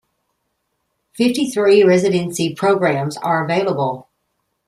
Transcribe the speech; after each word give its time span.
Fifty-three 1.13 1.83
residency 1.83 2.55
programs 2.55 3.17
are 3.17 3.45
available. 3.45 4.09